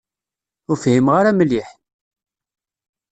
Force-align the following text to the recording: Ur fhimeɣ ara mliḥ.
Ur 0.69 0.77
fhimeɣ 0.83 1.13
ara 1.19 1.31
mliḥ. 1.37 1.69